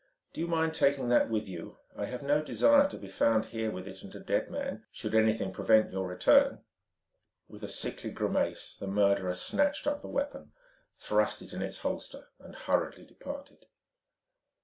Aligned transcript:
"Do 0.33 0.41
you 0.41 0.47
mind 0.47 0.73
taking 0.73 1.09
that 1.09 1.29
with 1.29 1.47
you? 1.47 1.77
I 1.95 2.05
have 2.07 2.23
no 2.23 2.41
desire 2.41 2.89
to 2.89 2.97
be 2.97 3.07
found 3.07 3.45
here 3.45 3.69
with 3.69 3.87
it 3.87 4.01
and 4.01 4.15
a 4.15 4.19
dead 4.19 4.49
man, 4.49 4.83
should 4.91 5.13
anything 5.13 5.53
prevent 5.53 5.91
your 5.91 6.07
return." 6.07 6.63
With 7.47 7.63
a 7.63 7.67
sickly 7.67 8.09
grimace 8.09 8.75
the 8.75 8.87
murderer 8.87 9.35
snatched 9.35 9.85
up 9.85 10.01
the 10.01 10.07
weapon, 10.09 10.53
thrust 10.97 11.43
it 11.43 11.53
in 11.53 11.61
its 11.61 11.77
holster, 11.81 12.29
and 12.39 12.55
hurriedly 12.55 13.05
departed. 13.05 13.67